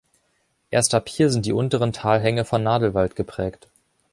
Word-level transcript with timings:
Erst 0.71 0.95
ab 0.95 1.07
hier 1.09 1.29
sind 1.29 1.45
die 1.45 1.53
unteren 1.53 1.93
Talhänge 1.93 2.43
von 2.43 2.63
Nadelwald 2.63 3.15
geprägt. 3.15 3.67